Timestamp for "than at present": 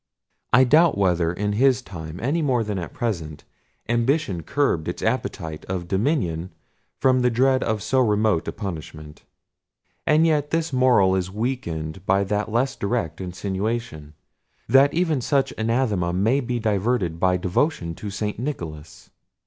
2.63-3.43